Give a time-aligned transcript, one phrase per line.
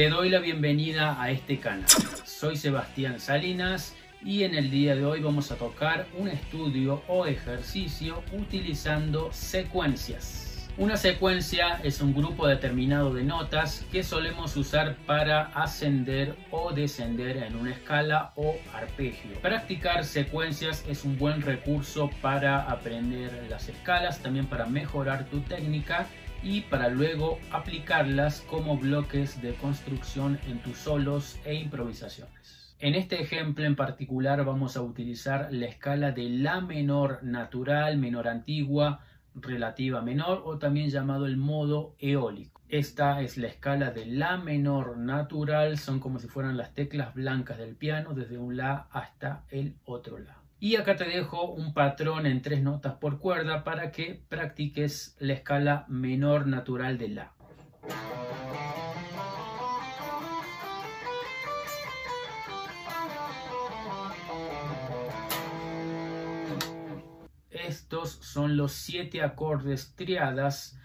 [0.00, 1.84] Te doy la bienvenida a este canal.
[2.24, 7.26] Soy Sebastián Salinas y en el día de hoy vamos a tocar un estudio o
[7.26, 10.70] ejercicio utilizando secuencias.
[10.78, 17.36] Una secuencia es un grupo determinado de notas que solemos usar para ascender o descender
[17.36, 19.38] en una escala o arpegio.
[19.42, 26.06] Practicar secuencias es un buen recurso para aprender las escalas, también para mejorar tu técnica
[26.42, 32.74] y para luego aplicarlas como bloques de construcción en tus solos e improvisaciones.
[32.78, 38.26] En este ejemplo en particular vamos a utilizar la escala de La menor natural, menor
[38.26, 39.00] antigua,
[39.34, 42.60] relativa menor o también llamado el modo eólico.
[42.68, 47.58] Esta es la escala de La menor natural, son como si fueran las teclas blancas
[47.58, 50.38] del piano desde un La hasta el otro La.
[50.62, 55.32] Y acá te dejo un patrón en tres notas por cuerda para que practiques la
[55.32, 57.32] escala menor natural de La.
[67.48, 70.78] Estos son los siete acordes triadas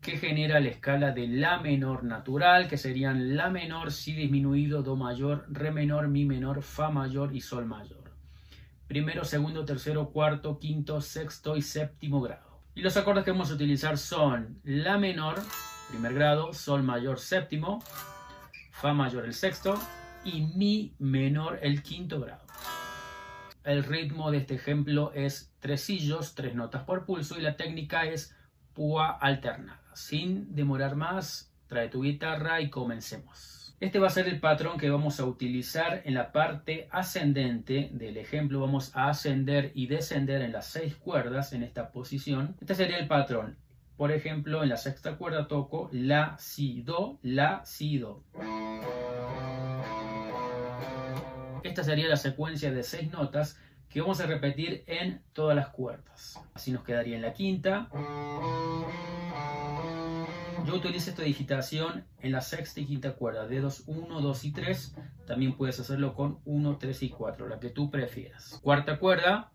[0.00, 4.94] que genera la escala de La menor natural, que serían La menor, Si disminuido, Do
[4.94, 8.05] mayor, Re menor, Mi menor, Fa mayor y Sol mayor
[8.86, 12.60] primero, segundo, tercero, cuarto, quinto, sexto y séptimo grado.
[12.74, 15.36] Y los acordes que vamos a utilizar son La menor,
[15.88, 17.82] primer grado, Sol mayor, séptimo,
[18.70, 19.80] Fa mayor, el sexto
[20.24, 22.44] y Mi menor, el quinto grado.
[23.64, 28.36] El ritmo de este ejemplo es tresillos, tres notas por pulso y la técnica es
[28.74, 29.80] púa alternada.
[29.94, 33.65] Sin demorar más, trae tu guitarra y comencemos.
[33.78, 38.16] Este va a ser el patrón que vamos a utilizar en la parte ascendente del
[38.16, 38.58] ejemplo.
[38.60, 42.56] Vamos a ascender y descender en las seis cuerdas en esta posición.
[42.58, 43.58] Este sería el patrón.
[43.98, 48.22] Por ejemplo, en la sexta cuerda toco La, Si, Do, La, Si, Do.
[51.62, 53.60] Esta sería la secuencia de seis notas
[53.90, 56.40] que vamos a repetir en todas las cuerdas.
[56.54, 57.90] Así nos quedaría en la quinta.
[60.66, 64.96] Yo utilizo esta digitación en la sexta y quinta cuerda, dedos 1, 2 y 3.
[65.24, 68.58] También puedes hacerlo con 1, 3 y 4, la que tú prefieras.
[68.64, 69.52] Cuarta cuerda.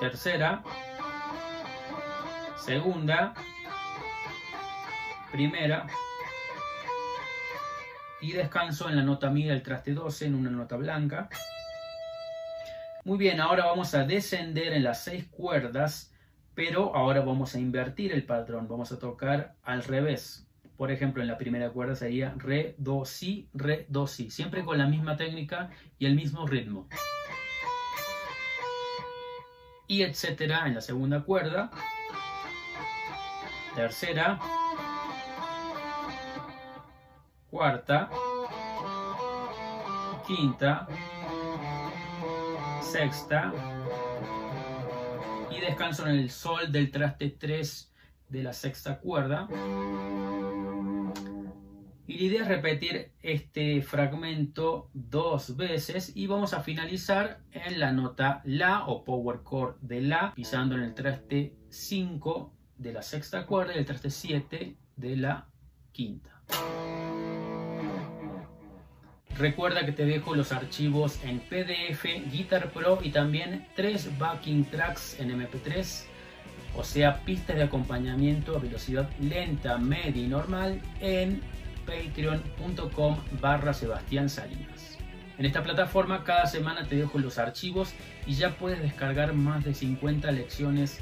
[0.00, 0.64] Tercera.
[2.56, 3.34] Segunda.
[5.30, 5.86] Primera.
[8.20, 11.28] Y descanso en la nota mi del traste 12, en una nota blanca.
[13.04, 16.10] Muy bien, ahora vamos a descender en las seis cuerdas
[16.54, 20.46] pero ahora vamos a invertir el patrón, vamos a tocar al revés.
[20.76, 24.78] Por ejemplo, en la primera cuerda sería re, do, si, re, do, si, siempre con
[24.78, 26.88] la misma técnica y el mismo ritmo.
[29.86, 31.70] Y etcétera en la segunda cuerda,
[33.74, 34.40] tercera,
[37.50, 38.10] cuarta,
[40.26, 40.88] quinta,
[42.80, 43.52] sexta,
[45.64, 47.92] descanso en el sol del traste 3
[48.28, 49.48] de la sexta cuerda.
[52.06, 57.92] Y la idea es repetir este fragmento dos veces y vamos a finalizar en la
[57.92, 63.46] nota La o power chord de La, pisando en el traste 5 de la sexta
[63.46, 65.48] cuerda y el traste 7 de la
[65.92, 66.42] quinta.
[69.36, 75.18] Recuerda que te dejo los archivos en PDF, Guitar Pro y también tres backing tracks
[75.18, 76.04] en MP3,
[76.76, 81.40] o sea, pistas de acompañamiento a velocidad lenta, media y normal en
[81.84, 84.98] patreon.com barra Sebastián Salinas.
[85.36, 87.92] En esta plataforma cada semana te dejo los archivos
[88.26, 91.00] y ya puedes descargar más de 50 lecciones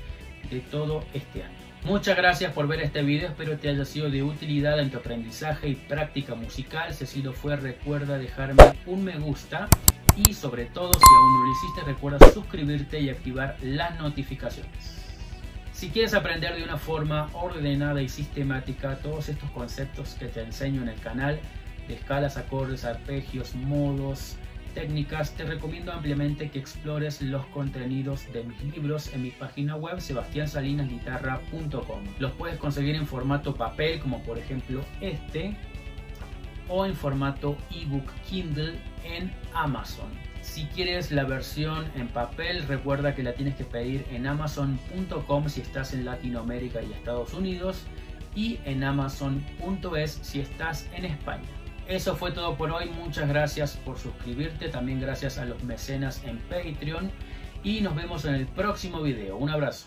[0.51, 1.72] de todo este año.
[1.85, 5.69] Muchas gracias por ver este video, espero te haya sido de utilidad en tu aprendizaje
[5.69, 6.95] y práctica musical.
[6.95, 9.69] Si así lo fue, recuerda dejarme un me gusta
[10.15, 15.03] y sobre todo si aún no lo hiciste, recuerda suscribirte y activar las notificaciones.
[15.73, 20.83] Si quieres aprender de una forma ordenada y sistemática todos estos conceptos que te enseño
[20.83, 21.41] en el canal,
[21.89, 24.37] de escalas, acordes, arpegios, modos,
[24.75, 30.01] técnicas, te recomiendo ampliamente que explores los contenidos de mis libros en mi página web
[30.01, 32.05] sebastiansalinasguitarra.com.
[32.19, 35.57] Los puedes conseguir en formato papel, como por ejemplo este,
[36.69, 38.75] o en formato ebook Kindle
[39.05, 40.11] en Amazon.
[40.43, 45.61] Si quieres la versión en papel, recuerda que la tienes que pedir en amazon.com si
[45.61, 47.85] estás en Latinoamérica y Estados Unidos
[48.35, 51.62] y en amazon.es si estás en España.
[51.89, 52.89] Eso fue todo por hoy.
[52.89, 54.69] Muchas gracias por suscribirte.
[54.69, 57.11] También gracias a los mecenas en Patreon.
[57.65, 59.37] Y nos vemos en el próximo video.
[59.37, 59.87] Un abrazo.